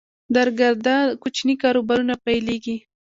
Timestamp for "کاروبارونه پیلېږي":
1.63-2.77